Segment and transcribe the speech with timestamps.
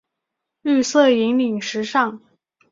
[0.63, 2.19] 绿色引领时尚。